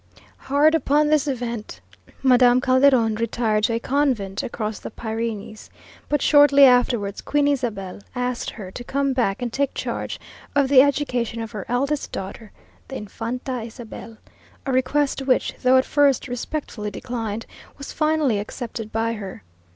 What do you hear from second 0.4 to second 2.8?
Hard upon this event Madame